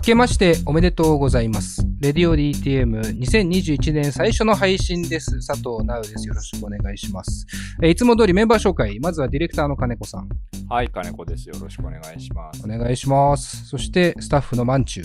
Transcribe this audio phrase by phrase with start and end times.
[0.00, 1.86] 明けましておめでとうございます。
[2.00, 5.46] レディオ DTM2021 年最初の配信です。
[5.46, 6.26] 佐藤直です。
[6.26, 7.46] よろしくお願いします。
[7.82, 8.98] えーいつも通りメンバー紹介。
[8.98, 10.28] まずはディレクターの金子さん。
[10.70, 11.46] はい、金子です。
[11.50, 12.62] よろしくお願いします。
[12.64, 13.66] お願いします。
[13.66, 15.04] そしてスタッフのまんちゅう。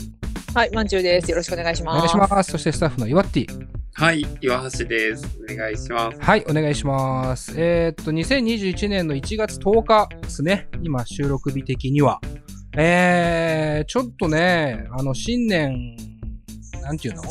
[0.54, 1.30] はい、まんちゅうです。
[1.30, 1.98] よろしくお願いしおます。
[1.98, 2.52] 願いします。
[2.54, 3.68] そしてスタッフのいわっティ。
[3.96, 5.38] はい、岩橋です。
[5.52, 6.22] お願いします。
[6.22, 7.54] はい、お願いします。
[7.58, 10.70] えーっと、2021年の1月10日ですね。
[10.82, 12.22] 今、収録日的には。
[12.78, 15.96] えー、ちょっとね、あの、新年、
[16.82, 17.24] なんていうの？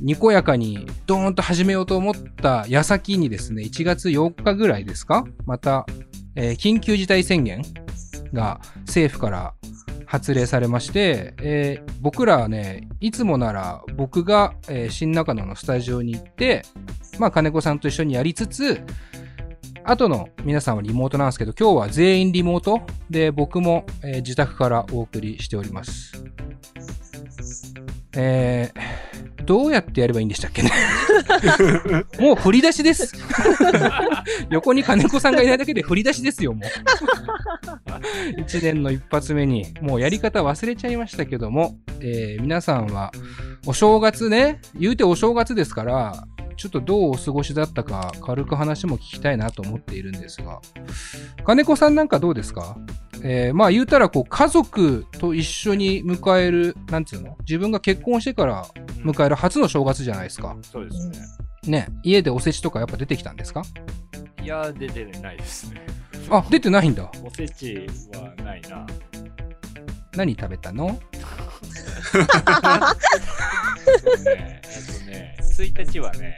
[0.00, 5.24] にこやかにドーンと始めようと思った矢先にですね、1月4日ぐらいですか？
[5.44, 5.84] また、
[6.36, 7.62] えー緊急事態宣言
[8.32, 9.54] が政府から
[10.06, 16.62] 発令されまして、えー僕らはね、いつもなら僕が、えー新中野のスタジオに行って、
[17.18, 18.80] まあ金子さんと一緒にやりつつ、
[19.90, 26.12] あとの皆さんはリモートなんですけど、今日は全員リモートで僕も、えー自宅からお送りしております。
[28.14, 30.70] えー、どうやってやればいいんでしたっけね？
[32.24, 33.12] もう振り出しです。
[34.50, 36.70] 横に金子さんがいないだけで振り出しですよ、もう。
[38.42, 43.10] 一年の一発目に、もうやり方忘れちゃいましたけども、えー皆さんは、
[43.66, 46.24] お正月ね、言うてお正月ですから、
[46.60, 50.60] ちょっとどうお過ごしだったか、軽く話も聞きたいなと思っているんですが、
[51.42, 52.76] 金子さんなんかどうですか？
[53.22, 57.38] えーまあ言うたらこう家族と一緒に迎える、なんていうの？
[57.40, 58.66] 自分が結婚してから
[59.04, 60.54] 迎える初の正月じゃないですか。
[60.60, 61.18] そうですね。
[61.66, 63.62] ね、家でおせちとかやっぱ出てきたんですか？
[64.42, 65.86] いや、出てないですね。
[66.28, 67.10] あ、出てないんだ。
[67.24, 68.86] おせちはないな。
[70.14, 70.98] 何食べたの？
[74.24, 76.36] ね、えっとね、1日はね、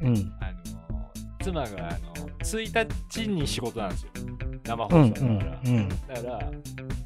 [0.00, 0.32] うん。
[0.40, 0.52] あ
[0.90, 1.10] の、
[1.42, 4.10] 妻が、あの、1日に仕事なんですよ。
[4.64, 5.60] 生放うん、送だから。
[5.64, 5.88] うん、うん。
[5.88, 6.50] だから、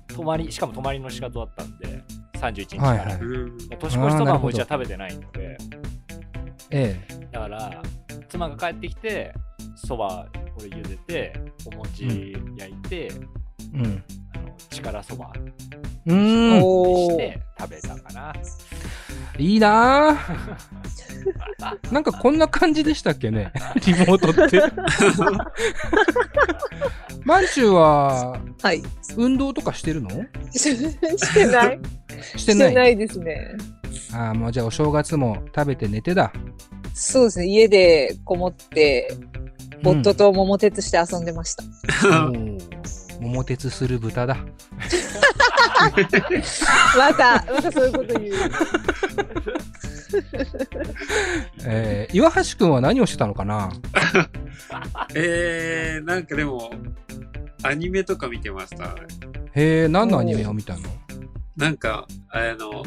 [0.08, 2.02] 泊まり、しかも泊まりの仕方だったんで、
[2.34, 2.88] 31日から。
[2.88, 3.58] はいはいうん。
[3.58, 5.58] 年越しそばもうちは食べてないので、
[6.70, 7.00] え
[7.32, 7.82] だから、
[8.28, 9.32] 妻が帰ってきて、
[9.76, 10.26] そば、
[10.58, 11.32] 俺茹でて、
[11.66, 13.10] お餅焼いて、え
[13.74, 14.04] うん。
[14.34, 15.32] あの力そば
[16.06, 16.60] うーん。
[17.10, 18.32] して食べたかな。
[19.38, 20.56] いいなぁ。
[21.92, 23.52] なんかこんな感じでしたっけね？
[23.86, 24.62] リモートって。
[27.24, 28.82] マンチューは、はい。
[29.16, 30.08] 運動とかしてるの？
[30.52, 31.80] してない
[32.36, 32.74] してない。
[32.74, 33.56] ないですね。
[34.14, 36.32] ああ、もうじゃあお正月も食べて寝てだ。
[36.94, 37.46] そうですね。
[37.46, 39.12] 家でこもって、
[39.84, 41.64] 夫と桃鉄して遊んでました。
[42.08, 42.58] うん。
[43.20, 44.36] 桃鉄する豚だ。
[46.96, 48.34] また、またそういうこと言う。
[51.64, 53.70] えー、岩橋くんは何をしてたのかな？
[55.14, 56.70] えー、なんかでも、
[57.62, 58.94] アニメとか見てました。
[59.54, 60.82] へえ、何のアニメを見たの？
[61.56, 62.82] なんか、あの、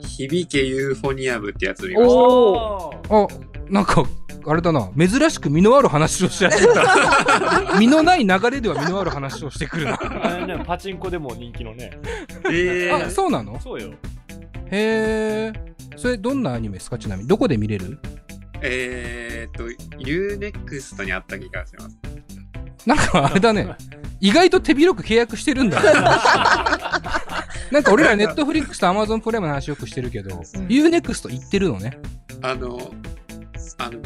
[0.00, 3.26] 響けユーフォニアムってやつ見ましおあ、
[3.68, 4.02] なんか、
[4.48, 4.88] あれだな。
[4.96, 7.76] 珍しく身のある話をし始めた。
[7.80, 10.46] 身のない流れでは身のある話をしてくるな。
[10.46, 11.90] ね、パチンコでも人気のね。
[12.42, 12.50] た。
[12.52, 13.58] えあ、ー、そうなの？
[13.60, 13.90] そうよ。
[13.90, 13.92] へ
[14.70, 15.52] え。
[15.96, 16.98] それどんなアニメですか？
[16.98, 17.28] ちなみに。
[17.28, 17.98] どこで見れる？
[18.62, 19.64] えーっと、
[19.98, 21.96] UNEXT にあった気がします。
[22.86, 23.74] なんかあれだね。
[24.20, 25.82] 意外と手広く契約してるんだ。
[27.70, 30.30] なんか俺らネットフリックスとアマゾンプライムの話よくしてるけど、
[30.68, 31.98] UNEXT 行ってるのね。
[32.42, 32.92] あの、
[33.78, 33.98] あの、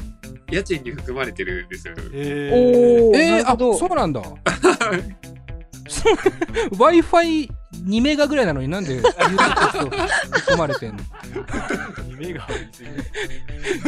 [0.50, 1.94] 家賃に含まれてるんですよ。
[2.12, 3.56] えおー、なえー、あ。
[3.77, 4.22] そうなんだ。
[6.71, 9.91] Wi-Fi 2メガぐらいなのになんで UNEXT
[10.32, 11.02] 含まれてんの？
[12.18, 12.46] 目が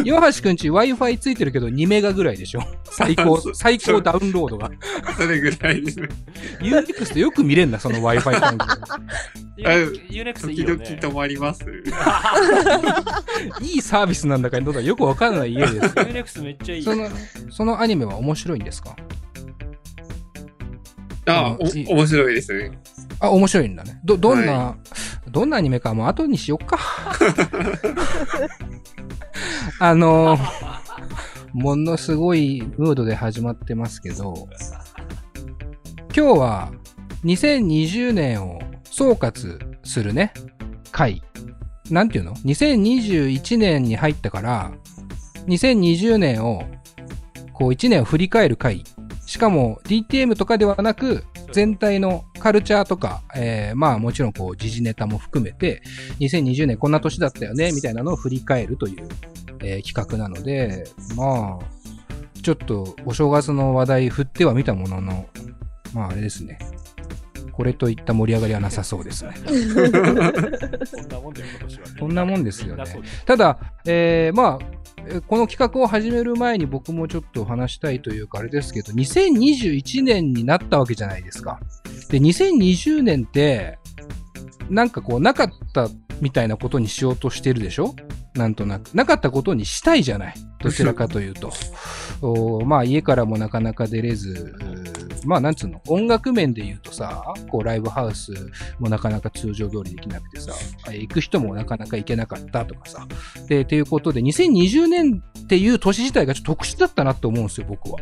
[0.05, 2.63] 岩橋くんち Wi-Fi ついてるけど2メガぐらいでしょ？
[2.85, 4.71] 最高、 最高ダウンロードが。
[5.17, 6.09] それぐらいですね。
[6.61, 8.65] UNEXT よく見れんだ、その Wi-Fi 環境。
[10.09, 10.99] ユネクスい時々いよね。
[11.01, 11.65] 止まります。
[13.61, 15.95] いいサービスなんだかどうだかよくわかんない家です。
[15.99, 16.83] ユネクスめっちゃいい。
[16.83, 17.09] その、
[17.51, 18.97] そのアニメは面白いんですか？
[21.27, 22.79] あ、うんいいお、面白いですね。
[23.21, 24.01] あ、面白いんだね。
[24.05, 24.77] ど、どんな、
[25.31, 26.79] どんなアニメかもう後にしよっか。
[29.79, 30.39] あの
[31.53, 34.49] ものすごいムードで始まってますけど、
[36.15, 36.73] 今日は
[37.25, 40.33] 2020年を総括するね、
[40.91, 41.23] 回。
[41.91, 44.73] なんていうの ?2021 年に入ったから、
[45.47, 46.65] 2020年を、
[47.53, 48.85] こう1年を振り返る回。
[49.33, 55.81] しかも DTM とかではなく、全体のカルチャーとか、えーまあもちろんこう時事ネタも含めて、
[56.21, 59.09] 2020年こんな年だったよね、みたいなのを振り返るという、
[59.63, 60.85] えー企画なので、
[61.17, 65.27] まあ、ちょっとお正月の話題振ってはみたものの、
[65.95, 66.59] まああれですね。
[67.53, 69.33] これといった盛り上がりはなさそうですね。
[71.99, 72.85] そんなもんですよね
[73.27, 74.67] ただ、えーまあ、
[75.07, 81.61] えーこの企画を始める前に僕もちょっと話したいというか、あれですけど、2021年になったわけじゃないですか。
[82.09, 83.79] で、2020年って、
[84.71, 85.89] なんかこう、なかった
[86.21, 87.95] みたいなことにしようとしてるでしょ？
[88.35, 88.91] なんとなく。
[88.95, 90.35] なかったことにしたいじゃない。
[90.61, 91.53] どちらかというと。
[92.65, 94.55] まあ、家からもなかなか出れず、
[95.27, 98.33] まあ、なんつうの、音楽面で言うとさ、こう、ライブハウス
[98.79, 100.53] もなかなか通常通りできなくてさ、
[100.91, 103.07] 行く人もなかなか行けなかったとかさ。
[103.49, 108.01] で、っていうことで、2020年っていう年自体がちょっと特殊だったなって思うんですよ、僕は。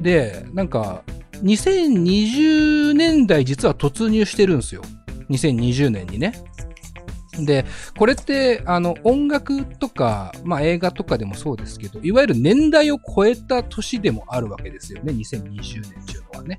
[0.00, 1.02] で、なんか、
[1.42, 4.82] 2020年代実は突入してるんですよ。
[5.30, 6.32] 2020年にね。
[7.38, 7.64] で、
[7.96, 16.58] これって、あの、音楽とか、まあ映画とかでもそうですけど、いわゆる年代を超えた年でもあるわけですよね、2020年っていうのはね。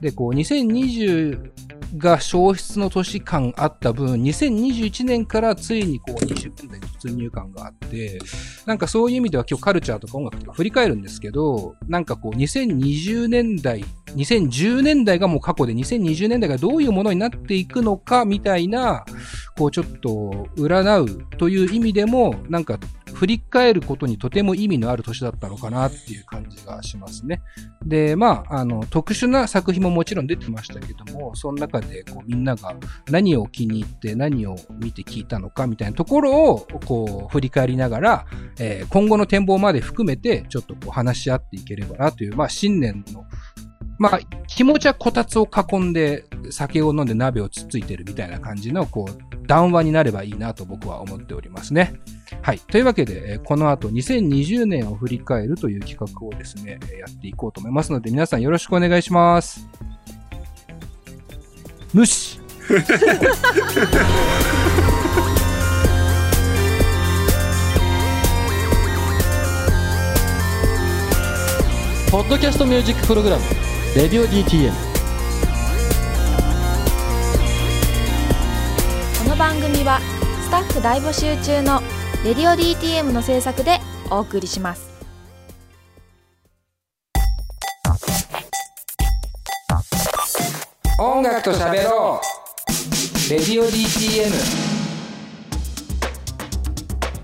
[0.00, 1.52] で、こう、2020
[1.96, 8.18] が消失の年間あった分、2021年からついにこう20年代突入感があって、
[8.66, 13.84] なんかそういう意味では今日カルチャーとか音楽とか振り返るんですけど、なんかこう2020年代、
[14.16, 19.04] 2010年代がもう過去で2020年代がどういうものになっていくのかみたいな、
[19.56, 22.78] こうちょっと占うという意味でも、なんか
[23.14, 27.40] 振り返ることにとても意味のある年だったのかなっていう感じがしますね。
[27.86, 32.74] で、まあ、あの、特殊な作品ももちろん出てましたけども、その中でこうみんなが
[33.08, 38.26] 何を気に入って何を見て聞いたのかみたいなところをこう振り返りながら、
[38.58, 43.24] えー今後の展望まで含めてちょっとこう話し合っていければなという、まあ新年の
[43.98, 51.94] まあ、気持ちはこたつを囲んで酒を飲んで鍋をつっついてるみたいな感じの、こう、談話になればいいなと僕は思っておりますね。
[52.42, 52.58] はい。
[52.58, 59.68] というわけで、この後2020年を振り返るという企画をですね、やっていこうと思いますので、皆さんよろしくお願いします。
[61.92, 62.40] 無視
[72.10, 73.42] ポッドキャストミュージックプログラム
[73.96, 74.72] 「レディオ DTM」
[79.22, 80.00] この番組は
[80.42, 81.80] スタッフ大募集中の
[82.26, 83.78] 「レディオ DTM」の制作で
[84.10, 84.82] お送りします。
[90.98, 93.30] 音楽と喋ろう。
[93.30, 94.73] レディオ DTM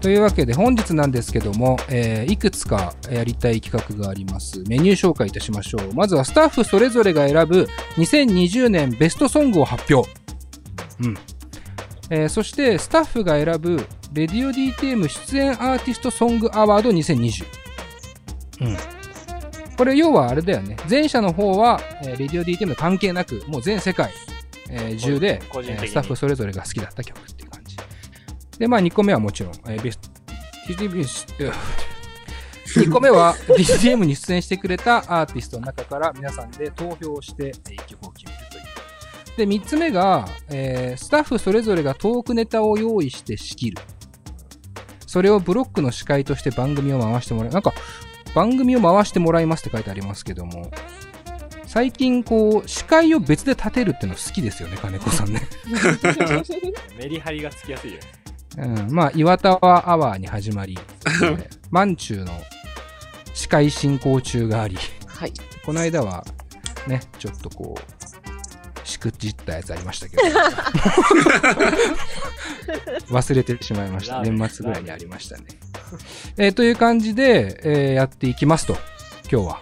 [0.00, 4.60] というわけで本日なんですけども、えーいくつかやりたい企画があります。
[4.66, 5.92] メニュー紹介いたしましょう。
[5.94, 10.08] まずはスタッフそれぞれが選ぶ2020年ベストソングを発表。
[11.02, 11.14] うん。
[12.10, 13.76] えーそしてスタッフが選ぶ
[14.12, 17.44] レディオ DTM 出演アーティストソングアワード2020。
[18.62, 18.76] うん。
[19.76, 20.76] これ要はあれだよね。
[20.88, 24.12] 前者の方は、えーレディオ DTM の関係なく、もう全世界、
[24.70, 27.49] えー中で、えースタッフそれぞれが好きだった曲っていう。
[28.60, 30.10] で、まあ2個目はもちろん、えーベスト、
[32.78, 39.36] 2個目は DTM に出演してくれたアーティストの中から皆さんで投票してえー曲を決めるという。
[39.38, 43.78] で、3つ目が、えースタッフそれぞれがトークネタを用意して仕切る。
[45.06, 47.52] それをブロックの司会として番組を回してもらう。
[47.52, 47.72] なんか、
[48.34, 50.70] 番組を回してもらいますって書いてありますけども、
[51.66, 55.48] 最近こう、司会を別で立てるっていうの好きですよね、金子さんね。
[56.98, 57.98] メリハリがつきやすいよ。
[58.58, 62.32] うん、まあ、岩田はアワーに始まり、えー、満中の
[63.34, 64.76] 司会進行中があり、
[65.06, 65.32] はい。
[65.64, 66.24] この間は
[66.86, 70.22] ね、ちょっとこう、しくじったやつありましたけど、
[73.14, 74.22] 忘れてしまいました。
[74.22, 75.44] 年末ぐらいにありましたね。
[76.36, 78.76] えーという感じで、えーやっていきますと、
[79.30, 79.60] 今日は。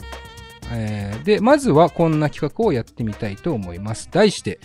[0.71, 4.09] えーで、まずはこんな企画をやってみたいと思います。
[4.11, 4.61] 題して、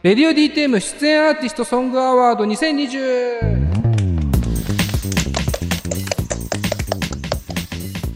[0.00, 3.58] レディオ DTM 出演アーティストソングアワード 2020!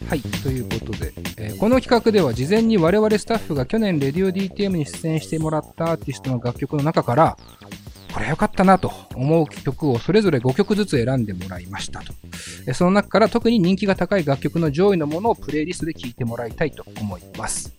[0.09, 7.37] はい、ということで、えーこの企画では事前に我々スタッフが去年レディオ DTM に出演してもらったアーティストの楽曲の中から、
[8.15, 12.12] これ良かったなと思う曲をそれぞれ5曲ずつ選んでもらいましたと。
[12.69, 17.75] えその中から特に人気が高い楽曲の上位のものをプレイリストで聴いてもらいたいと思います。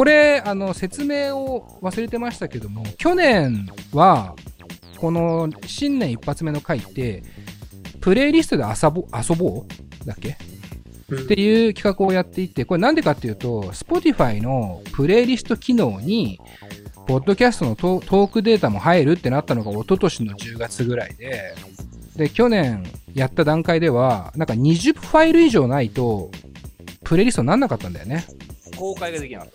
[0.00, 4.34] これ、あの、説明を忘れてましたけども、去年は、
[4.96, 7.22] この新年一発目の回って、
[8.00, 9.66] プレイリストで遊ぼ遊ぼ
[10.02, 10.38] うだっけ？
[11.14, 16.40] っていう企画をやっていて、これなんでかっていうと、Spotify のプレイリスト機能に、
[17.06, 21.54] ポッドキャストのトトークデータも入るってなったのが一昨年の10月ぐらいで、
[22.16, 26.30] で、去年やった段階では、なんか20ファイル以上ないと、
[27.04, 28.24] プレイリストになんなかったんだよね。
[28.76, 29.50] 公開ができなかっ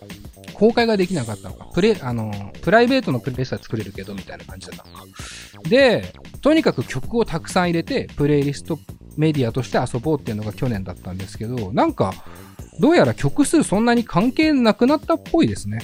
[0.56, 1.66] 公開ができなかったのか。
[1.74, 2.32] プレ、あの、
[2.62, 5.04] プライベートのプレイリストは作れるけど、みたいな感じだったのか。
[5.68, 8.78] で、とにかく曲をたくさん入れて、プレイリスト
[9.18, 12.14] メディアとして遊ぼうっていうのが去年だったんですけど、なんか、
[12.80, 15.80] どうやら曲数そんなに関係なくなったっぽいですね。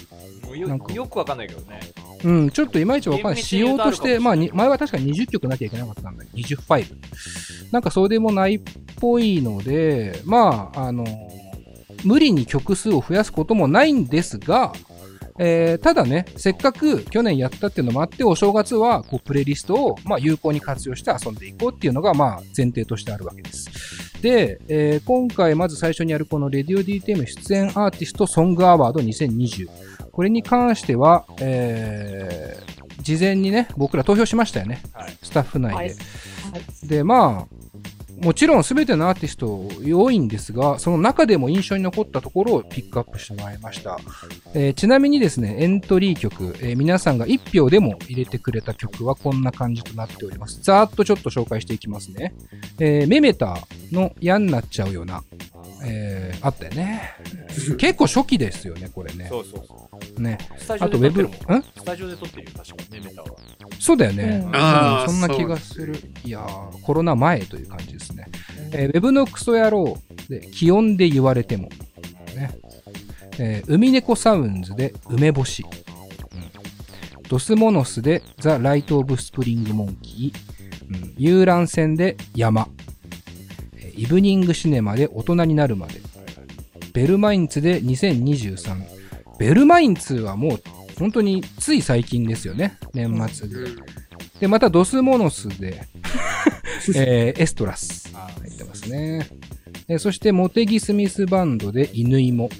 [0.67, 1.81] なんかよくわかんないけどね。
[2.25, 3.43] うん、ちょっといまいちわかんない。
[3.43, 6.97] 仕様として、まあ、前は確か20曲なきゃいけなかったんだけど、20ファイル。
[7.71, 8.61] なんかそうでもないっ
[9.01, 11.07] ぽいので、まあ、あの、
[12.05, 14.73] 無理に曲数を増やすこともないんですが、
[15.39, 24.21] えーただね、せっかく去年やったっていうのもあって、お正月はこうプレイリストを、まあ、有効に活用して遊んでいこうっていうのが、まあ、前提としてあるわけです。
[24.21, 29.69] で、えー今回まず最初にやるこのレディオ DTM 出演アーティストソングアワード2020。
[30.13, 34.81] これに関しては、えー事前にね、僕ら投票しましたよね。
[34.93, 35.19] はい。
[35.23, 35.77] スタッフ内で。
[35.77, 35.93] はい
[36.85, 37.62] で、まあ、
[38.23, 43.99] もちろん全てのアーティスト多いんですが、その中でも印象に残ったところをピックアップしてもらいました。
[44.55, 50.63] えーちなみにですね、エントリー曲、えー皆さんが1票でも入れてくれた曲はこんな感じとなっております。
[50.63, 52.33] ざーっとちょっと紹介していきますね。
[52.79, 53.59] えーメメタ
[53.91, 55.23] の嫌になっちゃうような、
[55.85, 57.15] えーあったよね。
[57.79, 59.27] 結構初期ですよね、これね。
[59.29, 60.21] そうそうそう。
[60.21, 60.39] ね。
[60.59, 61.27] スタジオあとウェブ、ん。
[61.27, 61.29] ん？
[61.31, 63.29] スタジオで撮ってるよ、確かメメタは。
[63.79, 64.43] そうだよね。
[64.45, 65.95] うんそんな気がする。
[66.25, 68.27] いやー、コロナ前という感じですね。
[68.73, 69.97] えーウェブのクソ野郎
[70.29, 71.69] で、気温で言われても。
[72.37, 72.59] ね。
[73.39, 75.65] えー海猫サウンズで梅干し。
[75.65, 75.83] うん
[77.29, 80.95] ドスモノスでザ・ライト・オブ・スプリング・モンキー。
[80.95, 82.69] うん遊覧船で山。
[84.03, 86.01] えーイブニング・シネマで大人になるまで。
[86.93, 88.77] ベルマインツで2023。
[89.39, 90.63] ベルマインツはもう
[90.99, 92.79] 本当につい最近ですよね。
[92.95, 93.55] 年末で。
[93.57, 93.77] うん
[94.41, 95.85] で、またドスモノスで、
[96.97, 99.29] えーエストラス入ってますね。
[99.87, 102.51] えーそして、モテギスミスバンドで犬芋。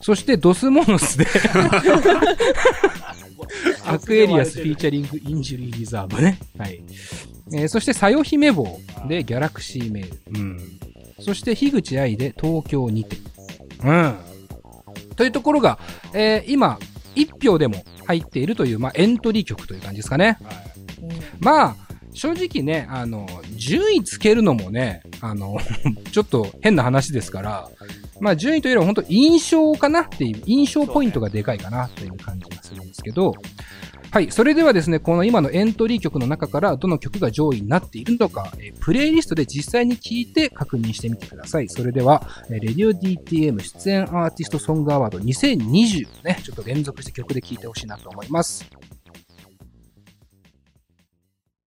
[0.00, 1.26] そして、ドスモノスで、
[3.84, 6.38] アクエリアスフィーチャリングインジュリーリザーブね。
[6.56, 6.82] はい。
[7.52, 10.40] えーそして、さよ姫坊でギャラクシーメール。
[10.40, 10.60] うん。
[11.20, 13.16] そして、樋口愛で東京にて。
[13.82, 14.16] うん。
[15.16, 15.78] というところが、
[16.12, 16.78] えー今、
[17.14, 20.38] 1票でも入っているという、まあ、エントリー曲という感じですかね。
[21.40, 21.76] まあ、
[22.14, 25.58] 正直ね、あの、順位つけるのもね、あの、
[26.12, 27.70] ちょっと変な話ですから、
[28.20, 33.34] まあ順位というよりは本当印象かなっていう、印象ポイントがでかいかなという感じがするんですけど、
[34.14, 34.30] はい。
[34.30, 41.68] それではですね、この今のエントリー曲の中からどの曲が上位になっているのか、えプレイリストで実際に聴いて確認してみてください。
[41.68, 48.64] それでは、えー、レディオ DTM 出演アーティストソングアワード2020ね、ちょっと連続して曲で聴いてほしいなと思います。